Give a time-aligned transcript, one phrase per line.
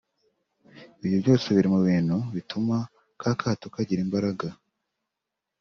[1.03, 2.75] Ibyo byose biri mu bintu bituma
[3.21, 4.47] ka kato kagira imbaraga